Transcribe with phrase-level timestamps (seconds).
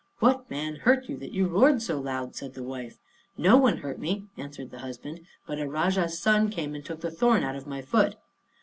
[0.17, 2.97] "What man hurt you that you roared so loud?" said the wife.
[3.37, 7.11] "No one hurt me," answered the husband; "but a Rajah's son came and took the
[7.11, 8.15] thorn out of my foot."